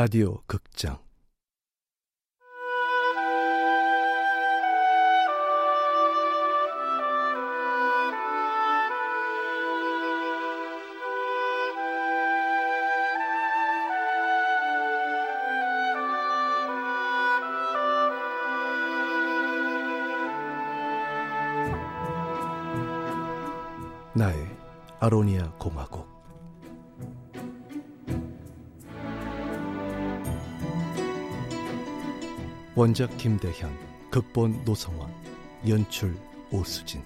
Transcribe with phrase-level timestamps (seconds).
[0.00, 0.96] 라디오 극장.
[24.14, 24.48] 나의
[24.98, 26.19] 아로니아 공화국
[32.76, 33.76] 원작 김대현,
[34.10, 35.12] 극본 노성원,
[35.68, 36.16] 연출
[36.52, 37.02] 오수진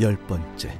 [0.00, 0.76] 열 번째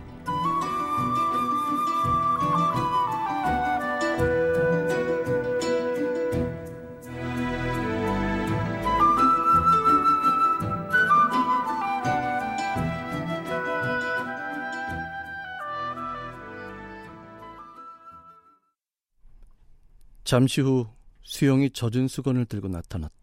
[20.25, 20.87] 잠시 후
[21.23, 23.18] 수영이 젖은 수건을 들고 나타났다.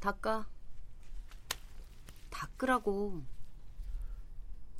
[0.00, 0.46] 닦아.
[2.30, 3.22] 닦으라고.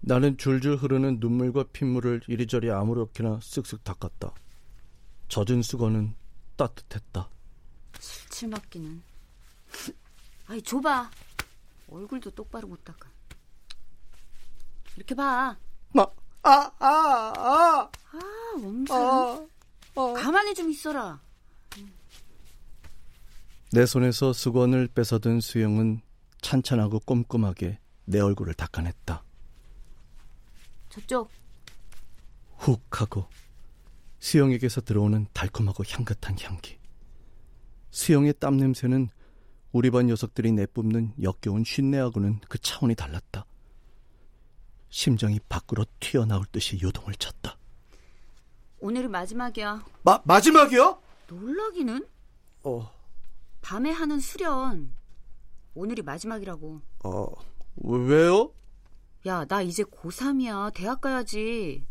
[0.00, 4.32] 나는 줄줄 흐르는 눈물과 핏물을 이리저리 아무렇게나 쓱쓱 닦았다.
[5.28, 6.14] 젖은 수건은
[6.56, 7.28] 따뜻했다.
[7.98, 9.02] 술칠 맞기는.
[10.46, 11.10] 아이 줘봐.
[11.90, 13.08] 얼굴도 똑바로 못 닦아.
[14.96, 15.56] 이렇게 봐.
[15.94, 16.06] 아,
[16.42, 18.96] 아, 아, 아, 아, 엄살.
[18.98, 19.46] 아,
[19.96, 20.14] 아.
[20.16, 21.20] 가만히 좀 있어라.
[23.72, 26.00] 내 손에서 수건을 뺏어든 수영은
[26.40, 29.22] 찬찬하고 꼼꼼하게 내 얼굴을 닦아냈다.
[30.88, 31.30] 저쪽.
[32.58, 33.26] 훅 하고
[34.18, 36.78] 수영에게서 들어오는 달콤하고 향긋한 향기.
[37.92, 39.08] 수영의 땀 냄새는
[39.70, 43.46] 우리 반 녀석들이 내뿜는 역겨운 쉰내하고는 그 차원이 달랐다.
[44.88, 47.56] 심장이 밖으로 튀어나올 듯이 요동을 쳤다.
[48.80, 49.84] 오늘이 마지막이야.
[50.02, 51.00] 마, 마지막이요?
[51.28, 52.04] 놀라기는?
[52.64, 52.99] 어,
[53.60, 54.94] 밤에 하는 수련.
[55.74, 56.80] 오늘이 마지막이라고.
[57.04, 57.26] 어,
[57.76, 58.52] 왜요?
[59.26, 60.72] 야, 나 이제 고3이야.
[60.74, 61.84] 대학 가야지.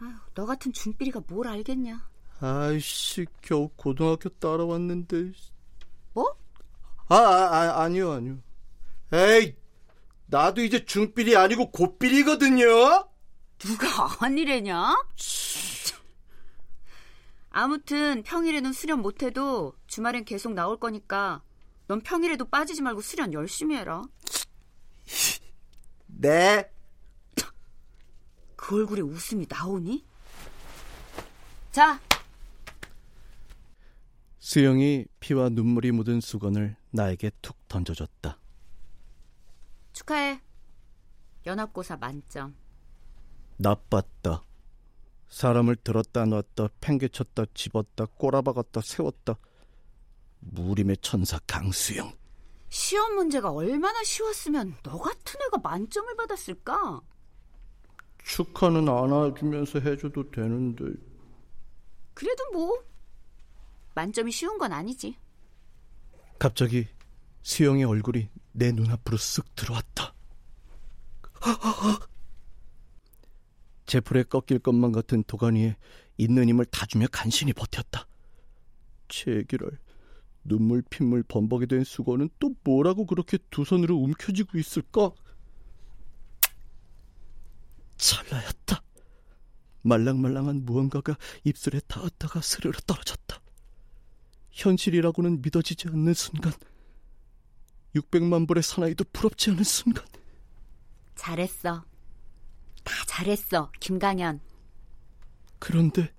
[0.00, 2.08] 아휴, 너 같은 중삐리가 뭘 알겠냐?
[2.40, 5.32] 아이씨, 겨우 고등학교 따라왔는데.
[6.12, 6.36] 뭐?
[7.08, 8.38] 아, 아, 아 아니요, 아니요.
[9.12, 9.54] 에이,
[10.26, 13.08] 나도 이제 중삘이 아니고 고삘이거든요.
[13.58, 13.86] 누가
[14.20, 14.94] 아니래냐?
[17.56, 21.40] 아무튼 평일에는 수련 못해도 주말엔 계속 나올 거니까
[21.86, 24.02] 넌 평일에도 빠지지 말고 수련 열심히 해라.
[26.08, 26.68] 네.
[28.56, 30.04] 그 얼굴에 웃음이 나오니?
[31.70, 32.00] 자,
[34.40, 38.36] 수영이 피와 눈물이 묻은 수건을 나에게 툭 던져줬다.
[39.92, 40.40] 축하해.
[41.46, 42.56] 연합고사 만점.
[43.58, 44.42] 나빴다.
[45.34, 49.36] 사람을 들었다 놨다 팽개쳤다 집었다 꼬라박았다 세웠다.
[50.38, 52.12] 무림의 천사 강수영.
[52.68, 57.00] 시험 문제가 얼마나 쉬웠으면 너 같은 애가 만점을 받았을까?
[58.22, 60.84] 축하는 안아주면서 해줘도 되는데.
[62.14, 62.84] 그래도 뭐
[63.96, 65.16] 만점이 쉬운 건 아니지.
[66.38, 66.86] 갑자기
[67.42, 70.14] 수영의 얼굴이 내 눈앞으로 쓱 들어왔다.
[73.86, 75.76] 제풀에 꺾일 것만 같은 도가니에
[76.16, 78.06] 있는 힘을 다 주며 간신히 버텼다.
[79.08, 79.78] 제기랄
[80.44, 85.10] 눈물 핏물 범벅이 된 수건은 또 뭐라고 그렇게 두 손으로 움켜쥐고 있을까?
[87.96, 88.82] 찰나였다.
[89.82, 93.40] 말랑말랑한 무언가가 입술에 닿았다가 스르르 떨어졌다.
[94.50, 96.52] 현실이라고는 믿어지지 않는 순간
[97.94, 100.04] 600만 불의 사나이도 부럽지 않은 순간
[101.16, 101.84] 잘했어.
[102.84, 104.40] 다 잘했어, 김강현.
[105.58, 106.12] 그런데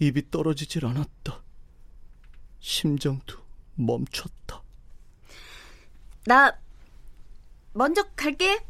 [0.00, 1.42] 입이 떨어지질 않았다.
[2.60, 3.36] 심장도
[3.74, 4.62] 멈췄다.
[6.26, 6.58] 나
[7.74, 8.64] 먼저 갈게.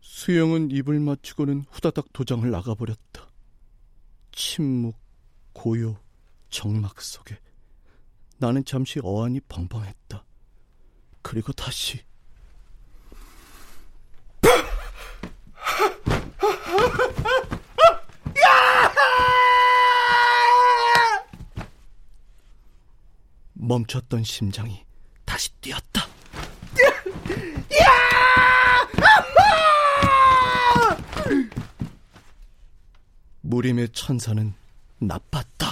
[0.00, 3.28] 수영은 입을 맞추고는 후다닥 도장을 나가버렸다.
[4.32, 4.96] 침묵,
[5.52, 5.98] 고요,
[6.50, 7.38] 정막 속에
[8.38, 10.24] 나는 잠시 어안이 벙벙했다.
[11.22, 12.00] 그리고 다시
[23.54, 24.82] 멈췄던 심장이
[25.24, 26.06] 다시 뛰었다.
[33.42, 34.54] 무림의 천사는
[34.98, 35.67] 나빴다.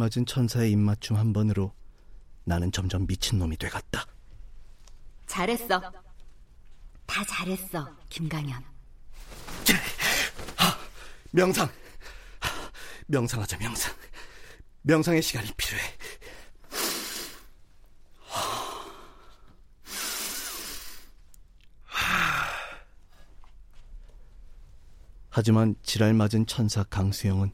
[0.00, 1.74] 맞은 천사의 입맞춤 한 번으로
[2.44, 4.06] 나는 점점 미친놈이 돼갔다.
[5.26, 5.78] 잘했어.
[7.04, 8.64] 다 잘했어, 김강현.
[11.32, 11.68] 명상.
[13.08, 13.94] 명상하자, 명상.
[14.82, 15.82] 명상의 시간이 필요해.
[25.28, 27.52] 하지만 지랄 맞은 천사 강수영은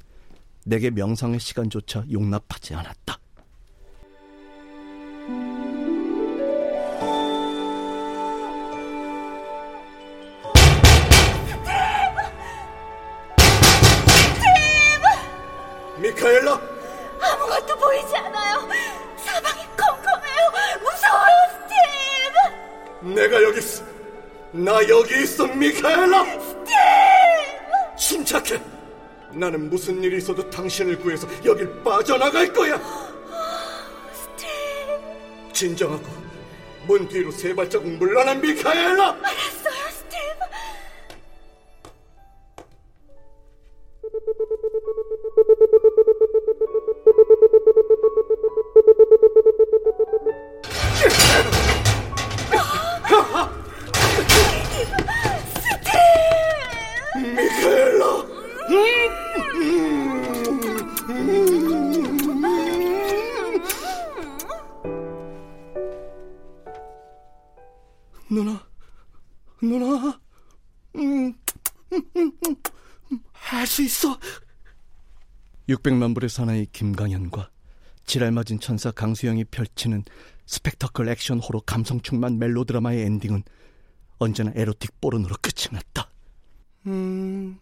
[0.69, 3.21] 내게 명상의 시간조차 용납하지 않았다.
[15.99, 16.61] 미카엘라!
[17.21, 18.69] 아무것도 보이지 않아요.
[19.25, 20.51] 사방이 컴컴해요.
[20.81, 21.37] 무서워요,
[23.01, 23.15] 스티브.
[23.15, 23.85] 내가 여기 있어.
[24.51, 26.25] 나 여기 있어, 미카엘라.
[26.25, 26.75] 스티브.
[27.97, 28.76] 침착해.
[29.37, 32.81] 나는 무슨 일이 있어도 당신을 구해서 여길 빠져나갈 거야.
[34.13, 35.53] 스티브.
[35.53, 36.05] 진정하고
[36.87, 39.17] 문 뒤로 세 발자국 물러난 미카엘라.
[75.77, 77.51] 600만 불의 사나이 김강현과
[78.07, 80.05] 지랄맞은 천사 강수영이 펼치는
[80.47, 83.43] 스펙터클 액션 호러 감성 충만 멜로드라마의 엔딩은
[84.19, 86.09] 언제나 에로틱 포르노로 끝이 났다.
[86.87, 87.59] 음,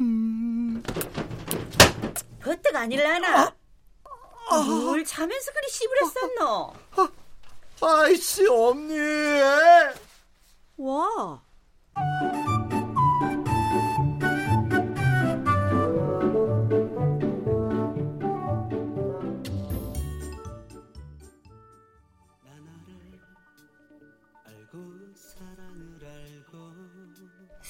[0.00, 0.82] 음.
[2.40, 3.54] 버뜩 아닐라나?
[4.66, 6.72] 뭘 자면서 그리 씨부랬었노?
[7.80, 8.94] 아이씨, 언니!
[10.76, 11.42] 와,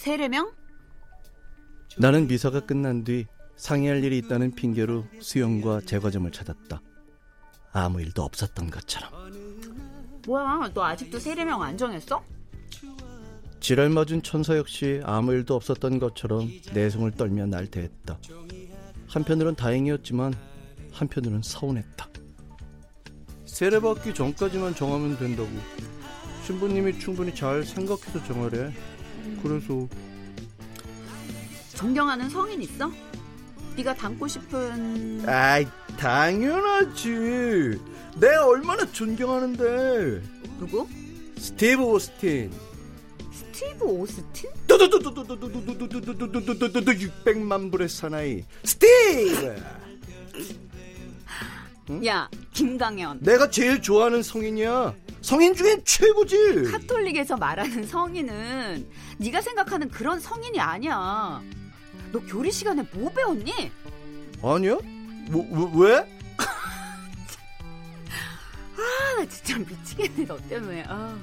[0.08, 0.50] 세례명?
[1.98, 3.26] 나는 미사가 끝난 뒤
[3.56, 6.80] 상의할 일이 있다는 핑계로 수영과 제과점을 찾았다.
[7.72, 9.10] 아무 일도 없었던 것처럼.
[10.26, 12.24] 뭐야, 너 아직도 세례명 안 정했어?
[13.60, 18.18] 지랄 맞은 천사 역시 아무 일도 없었던 것처럼 내숭을 떨며 날 대했다.
[19.08, 20.32] 한편으론 다행이었지만
[20.90, 22.08] 한편으론 서운했다.
[23.44, 25.50] 세례받기 전까지만 정하면 된다고.
[26.46, 28.72] 신부님이 충분히 잘 생각해서 정하래.
[29.42, 29.88] 그래서
[31.74, 32.90] 존경하는 성인 있어?
[33.76, 35.66] 네가 닮고 싶은 아이
[35.96, 37.78] 당연하지.
[38.16, 40.22] 내가 얼마나 존경하는데.
[40.58, 40.88] 누구?
[41.36, 42.50] 스티브 오스틴.
[43.32, 44.50] 스티브 오스틴?
[46.94, 49.56] 600만 불의 사나이 스티브.
[52.04, 53.20] 야, 김강현.
[53.22, 54.94] 내가 제일 좋아하는 성인이야.
[55.28, 56.70] 성인 중엔 최고지.
[56.72, 61.42] 카톨릭에서 말하는 성인은 네가 생각하는 그런 성인이 아니야.
[62.10, 63.70] 너 교리 시간에 뭐 배웠니?
[64.42, 64.78] 아니야?
[65.28, 65.96] 뭐, 뭐 왜?
[68.78, 70.84] 아, 나 진짜 미치겠네 너 때문에.
[70.88, 71.14] 아.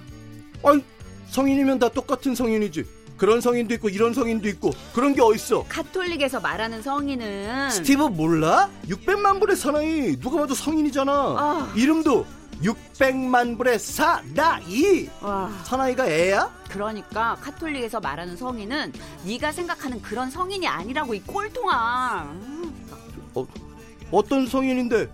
[0.63, 0.83] 아니
[1.29, 2.85] 성인이면 다 똑같은 성인이지.
[3.17, 5.65] 그런 성인도 있고 이런 성인도 있고 그런 게 어딨어?
[5.67, 8.69] 카톨릭에서 말하는 성인은 스티브 몰라?
[8.87, 11.11] 600만 불의 사나이 누가 봐도 성인이잖아.
[11.11, 11.73] 아.
[11.75, 12.27] 이름도
[12.61, 15.09] 600만 불의 사나이.
[15.21, 16.49] 와, 사나이가 애야?
[16.69, 18.93] 그러니까 카톨릭에서 말하는 성인은
[19.25, 22.23] 네가 생각하는 그런 성인이 아니라고 이 꼴통아.
[22.23, 22.85] 음.
[23.35, 23.45] 어,
[24.11, 25.09] 어떤 성인인데?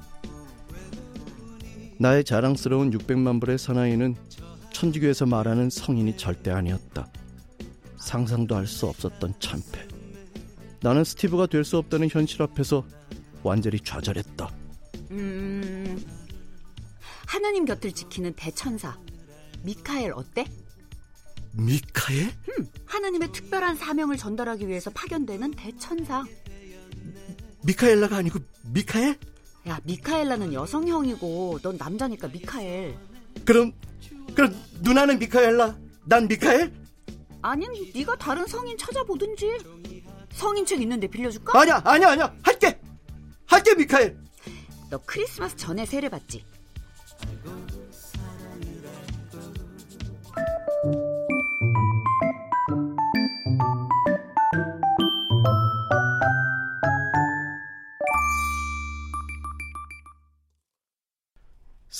[1.97, 4.15] 나의 자랑스러운 600만 불의 사나이는
[4.73, 7.07] 천주교에서 말하는 성인이 절대 아니었다.
[7.97, 9.87] 상상도 할 수 없었던 참패.
[10.81, 12.83] 나는 스티브가 될 수 없다는 현실 앞에서
[13.43, 14.49] 완전히 좌절했다.
[15.11, 15.80] 음,
[17.31, 18.99] 하나님 곁을 지키는 대천사
[19.63, 20.45] 미카엘 어때?
[21.53, 22.29] 미카엘?
[22.85, 26.25] 하나님의 특별한 사명을 전달하기 위해서 파견되는 대천사.
[27.63, 28.39] 미카엘라가 아니고
[28.73, 29.17] 미카엘?
[29.69, 32.97] 야, 미카엘라는 여성형이고 넌 남자니까 미카엘.
[33.45, 33.71] 그럼
[34.35, 36.73] 그럼 누나는 미카엘라, 난 미카엘?
[37.41, 39.57] 아님 네가 다른 성인 찾아보든지.
[40.33, 41.57] 성인 책 있는데 빌려줄까?
[41.57, 42.35] 아니야, 아니야, 아니야.
[42.43, 42.77] 할게.
[43.45, 44.17] 할게 미카엘.
[44.89, 46.43] 너 크리스마스 전에 세례 받지?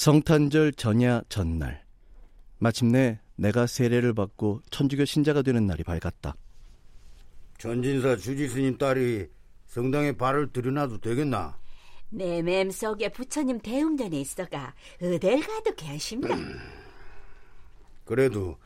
[0.02, 1.84] 성탄절 전야 전날
[2.58, 6.34] 마침내 내가 세례를 받고 천주교 신자가 되는 날이 밝았다.
[7.60, 9.28] 전진사 주지스님 딸이
[9.68, 11.61] 성당에 발을 들여놔도 되겠나?
[12.12, 16.36] 내 맴속에 부처님 대웅전에 있어가 어딜 가도 계십니다.
[18.06, 18.58] 그래도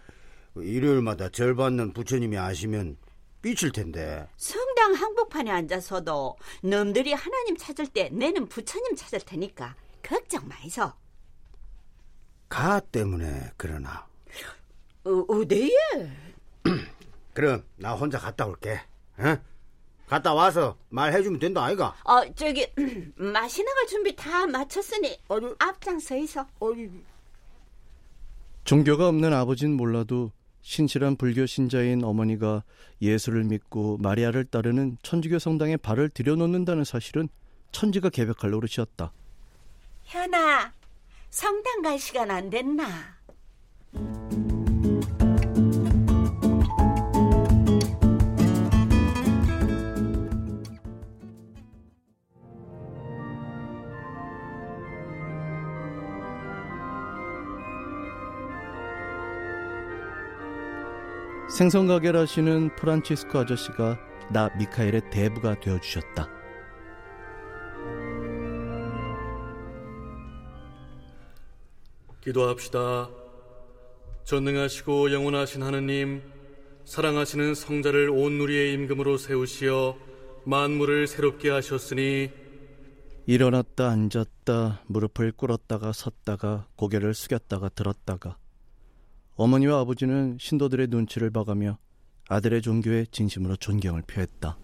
[0.55, 2.97] 일요일마다 절 받는 부처님이 아시면
[3.41, 4.27] 삐칠 텐데.
[4.37, 10.91] 성당 한복판에 앉아서도 놈들이 하나님 찾을 때 내는 부처님 찾을 테니까 걱정 마이소.
[12.49, 14.07] 가 때문에 그러나.
[15.03, 15.69] 어, 어디에?
[17.33, 18.79] 그럼 나 혼자 갔다 올게.
[19.17, 19.37] 어?
[20.07, 21.95] 갔다 와서 말해주면 된다 아이가?
[22.03, 22.67] 어 저기
[23.15, 26.45] 마시 나갈 준비 다 마쳤으니 아니, 앞장서 있어.
[26.61, 26.89] 아니,
[28.63, 30.31] 종교가 없는 아버진 몰라도
[30.61, 32.63] 신실한 불교 신자인 어머니가
[33.01, 37.29] 예수를 믿고 마리아를 따르는 천주교 성당에 발을 들여놓는다는 사실은
[37.71, 39.11] 천지가 개벽할 노릇이었다.
[40.05, 40.73] 현아,
[41.29, 43.15] 성당 갈 시간 안 됐나?
[61.49, 63.99] 생선 가게를 하시는 프란치스코 아저씨가
[64.31, 66.27] 나 미카엘의 대부가 되어 주셨다.
[72.21, 73.09] 기도합시다.
[74.23, 76.23] 전능하시고 영원하신 하느님,
[76.85, 79.95] 사랑하시는 성자를 온 누리의 임금으로 세우시어
[80.45, 82.31] 만물을 새롭게 하셨으니
[83.25, 88.37] 일어났다 앉았다 무릎을 꿇었다가 섰다가 고개를 숙였다가 들었다가
[89.35, 91.77] 어머니와 아버지는 신도들의 눈치를 봐가며
[92.29, 94.57] 아들의 종교에 진심으로 존경을 표했다.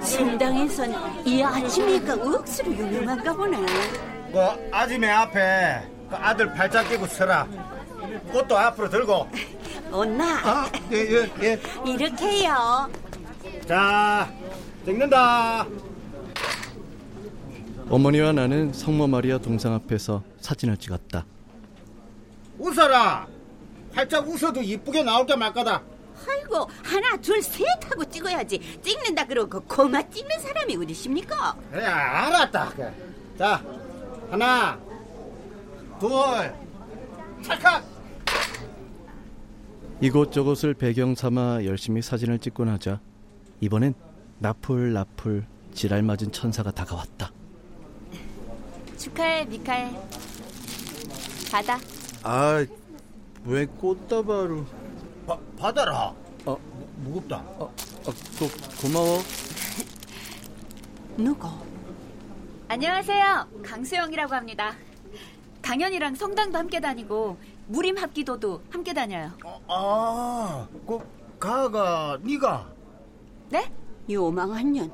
[0.00, 3.58] 성당에선 이 아침이가 억수로 유명한가 보네.
[4.32, 4.40] 그
[4.72, 7.46] 아지매 앞에 그 아들 발짝 끼고 서라.
[8.32, 9.28] 꽃도 앞으로 들고.
[9.92, 11.60] 온나 아, 예, 예, 예.
[11.84, 12.88] 이렇게요.
[13.66, 14.32] 자,
[14.84, 15.66] 찍는다.
[17.90, 21.26] 어머니와 나는 성모 마리아 동상 앞에서 사진을 찍었다.
[22.58, 23.26] 웃어라.
[23.92, 25.82] 활짝 웃어도 이쁘게 나올 게 말까다.
[26.28, 28.80] 아이고 하나 둘 셋 하고 찍어야지.
[28.82, 31.56] 찍는다 그러고 고마 찍는 사람이 어디십니까?
[31.72, 32.72] 그래, 알았다.
[33.38, 33.64] 자,
[34.30, 34.78] 하나,
[35.98, 36.10] 둘,
[37.42, 37.84] 찰칵.
[40.02, 43.00] 이곳저곳을 배경 삼아 열심히 사진을 찍고 나자
[43.60, 43.92] 이번엔
[44.38, 45.44] 나풀나풀
[45.74, 47.32] 지랄 맞은 천사가 다가왔다.
[49.00, 49.96] 축하해, 미카엘.
[51.50, 51.78] 받아.
[52.22, 52.64] 아,
[53.46, 54.66] 왜 꽃다발로?
[55.26, 56.14] 바, 받아라.
[56.44, 57.38] 어, 무, 무겁다.
[57.58, 58.48] 어, 어, 고,
[58.82, 59.18] 고마워.
[61.16, 61.48] 누구?
[62.68, 63.48] 안녕하세요.
[63.64, 64.74] 강수영이라고 합니다.
[65.62, 67.38] 강연이랑 성당도 함께 다니고
[67.68, 69.30] 무림 합기도도 함께 다녀요.
[69.42, 70.98] 어, 아, 그
[71.38, 72.68] 가가 네가
[73.48, 73.72] 네?
[74.10, 74.92] 요망한 년.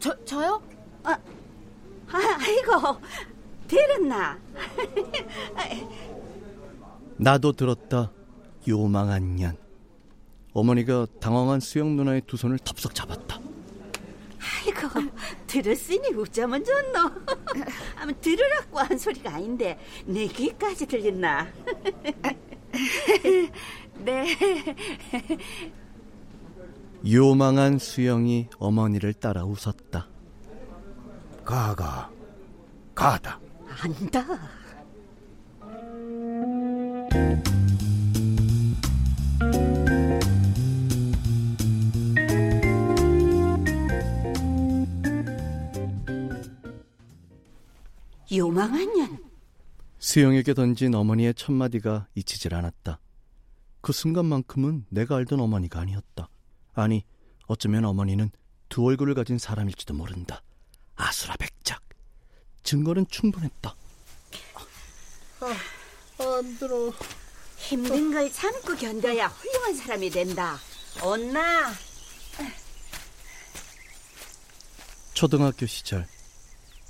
[0.00, 0.62] 저 저요?
[1.04, 1.18] 아,
[2.12, 3.00] 아 아이고
[3.66, 4.38] 들었나?
[7.16, 8.10] 나도 들었다.
[8.68, 9.56] 요망한 년.
[10.52, 13.40] 어머니가 당황한 수영 누나의 두 손을 덥석 잡았다.
[14.64, 15.10] 아이고
[15.46, 17.10] 들었으니 웃자면 좋노.
[17.96, 21.48] 아무 들으라고 한 소리가 아닌데 내 귀까지 들렸나?
[24.04, 24.26] 네.
[27.10, 30.11] 요망한 수영이 어머니를 따라 웃었다.
[31.44, 32.10] 가가
[32.94, 33.40] 가다.
[33.66, 34.24] 안다.
[48.34, 49.18] 요망한 년.
[49.98, 52.98] 수영에게 던진 어머니의 첫마디가 잊히질 않았다.
[53.82, 56.28] 그 순간만큼은 내가 알던 어머니가 아니었다.
[56.72, 57.04] 아니,
[57.46, 58.30] 어쩌면 어머니는
[58.68, 60.42] 두 얼굴을 가진 사람일지도 모른다.
[60.96, 61.80] 아수라 백작.
[62.62, 63.74] 증거는 충분했다.
[66.18, 66.92] 안 들어.
[67.56, 70.58] 힘든 걸 참고 견뎌야 훌륭한 사람이 된다.
[71.04, 71.72] 온나.
[75.14, 76.06] 초등학교 시절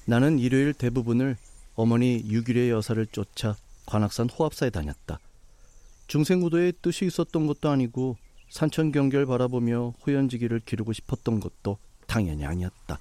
[0.06, 1.36] 나는 일요일 대부분을
[1.74, 3.56] 어머니 유길의 여사를 쫓아
[3.86, 5.18] 관악산 호합사에 다녔다.
[6.06, 8.16] 중생구도에 뜻이 있었던 것도 아니고
[8.50, 12.98] 산천 경계를 바라보며 호연지기를 기르고 싶었던 것도 당연히 아니었다.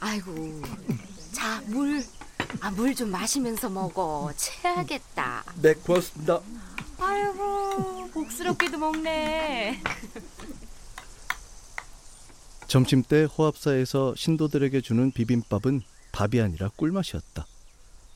[0.00, 0.62] 아이고,
[1.32, 2.02] 자, 물.
[2.60, 4.32] 아, 물 좀 마시면서 먹어.
[4.36, 5.44] 체하겠다.
[5.60, 6.40] 네, 고맙습니다.
[6.98, 9.82] 아이고, 복스럽게도 먹네.
[12.68, 17.46] 점심때 호합사에서 신도들에게 주는 비빔밥은 밥이 아니라 꿀맛이었다.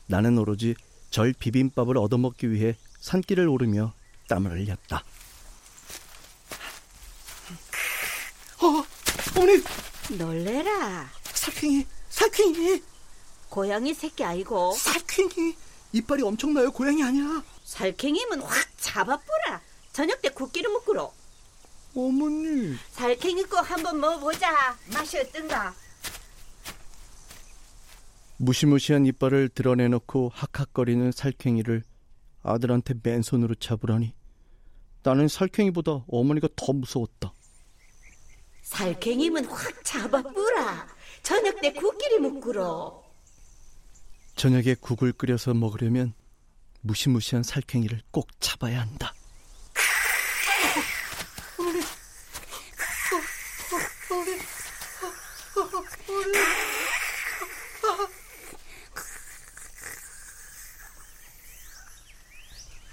[0.06, 0.74] 나는 오로지
[1.10, 3.92] 절 비빔밥을 얻어먹기 위해 산길을 오르며
[4.28, 5.02] 땀을 흘렸다.
[9.38, 9.62] 어머니,
[10.18, 11.08] 놀래라.
[11.22, 12.82] 살쾡이, 살쾡이,
[13.48, 14.72] 고양이 새끼 아이고.
[14.72, 15.54] 살쾡이.
[15.92, 16.72] 이빨이 엄청나요.
[16.72, 17.44] 고양이 아니야.
[17.62, 19.60] 살쾡이면 확 잡아뿌라.
[19.92, 21.12] 저녁 때 국기를 묶으러.
[21.94, 22.74] 어머니.
[22.90, 24.76] 살쾡이 꼭 한번 먹어보자.
[24.92, 25.72] 맛이 어떤가?
[28.38, 31.84] 무시무시한 이빨을 드러내놓고 학학거리는 살쾡이를
[32.42, 34.14] 아들한테 맨손으로 잡으라니
[35.04, 37.32] 나는 살쾡이보다 어머니가 더 무서웠다.
[38.68, 40.86] 살쾡이면 확 잡아뿌라.
[41.22, 43.02] 저녁 때 국기를 묶으러.
[44.36, 46.12] 저녁에 국을 끓여서 먹으려면
[46.82, 49.14] 무시무시한 살쾡이를 꼭 잡아야 한다.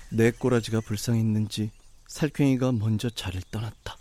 [0.09, 1.71] 내 꼬라지가 불쌍했는지
[2.07, 3.97] 살쾡이가 먼저 자리를 떠났다.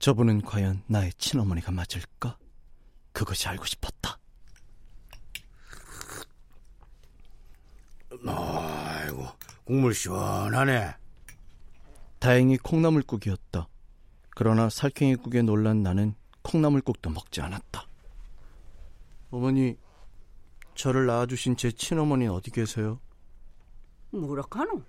[0.00, 2.38] 저분은 과연 나의 친어머니가 맞을까?
[3.12, 4.18] 그것이 알고 싶었다.
[8.26, 9.26] 아이고,
[9.64, 10.94] 국물 시원하네.
[12.18, 13.68] 다행히 콩나물국이었다.
[14.30, 17.86] 그러나 살쾡이국에 놀란 나는 콩나물국도 먹지 않았다.
[19.30, 19.76] 어머니,
[20.74, 23.00] 저를 낳아주신 제 친어머니 어디 계세요?
[24.12, 24.82] 뭐라카노?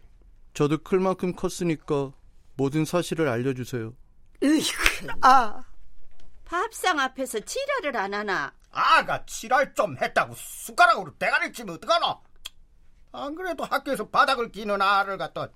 [0.54, 2.14] 저도 클 만큼 컸으니까
[2.56, 3.94] 모든 사실을 알려주세요.
[4.44, 5.08] 으이구.
[5.22, 5.64] 아.
[6.46, 8.54] 밥상 앞에서 지랄을 안 하나?
[8.72, 12.22] 아가 칠할 좀 했다고 숟가락으로 대가리 치면 어떡하노?
[13.14, 15.50] 안 그래도 학교에서 바닥을 끼는 아를 갖다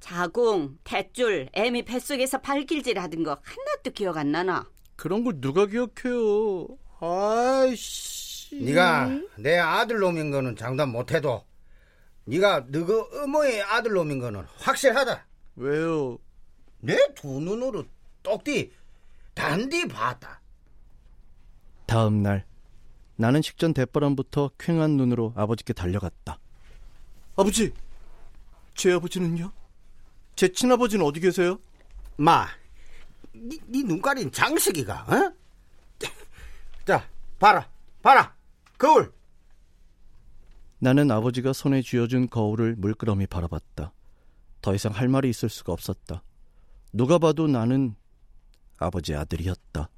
[0.00, 4.68] 자궁, 탯줄, 애미 뱃속에서 발길질 하던 거 하나도 기억 안 나나?
[4.96, 6.68] 그런 걸 누가 기억해요?
[7.00, 8.56] 아이씨.
[8.62, 11.44] 네가 내 아들놈인 거는 장담 못해도
[12.26, 15.26] 네가 너그 어머의 아들놈인 거는 확실하다.
[15.56, 16.18] 왜요?
[16.80, 17.84] 내 두 눈으로
[18.22, 18.72] 똑띠
[19.34, 20.40] 단디 봤다.
[21.86, 22.44] 다음 날
[23.16, 26.38] 나는 식전 대바람부터 퀭한 눈으로 아버지께 달려갔다.
[27.36, 27.72] 아버지,
[28.74, 29.50] 제 아버지는요?
[30.36, 31.58] 제 친아버지는 어디 계세요?
[32.16, 32.46] 마,
[33.32, 35.32] 네, 네 눈깔인 장식이가, 어?
[36.84, 37.68] 자, 봐라,
[38.02, 38.34] 봐라,
[38.78, 39.12] 거울.
[40.78, 43.92] 나는 아버지가 손에 쥐어준 거울을 물끄러미 바라봤다.
[44.64, 46.22] 더 이상 할 말이 있을 수가 없었다.
[46.90, 47.96] 누가 봐도 나는
[48.78, 49.90] 아버지 아들이었다.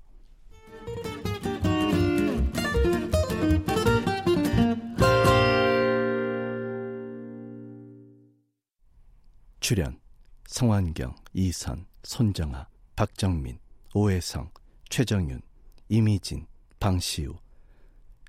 [9.61, 10.00] 출연
[10.48, 13.61] 성환경, 이선, 손정아, 박정민,
[13.94, 14.50] 오해성,
[14.90, 15.42] 최정윤,
[15.88, 16.44] 이미진,
[16.81, 17.37] 방시우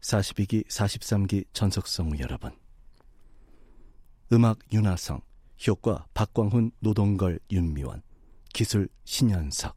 [0.04, 2.56] 42기, 43기 전석성우 여러분
[4.32, 5.22] 음악 윤하성,
[5.66, 8.04] 효과 박광훈, 노동걸, 윤미원.
[8.54, 9.76] 기술 신현석.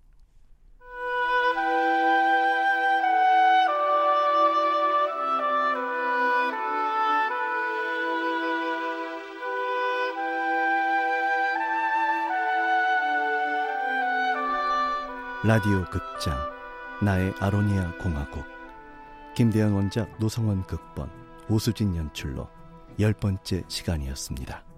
[15.43, 16.37] 라디오 극장
[17.03, 18.45] 나의 아로니아 공화국.
[19.35, 21.11] 김대영 원작 노성원 극본
[21.49, 22.47] 오수진 연출로
[22.99, 24.70] 열 번째 시간이었습니다.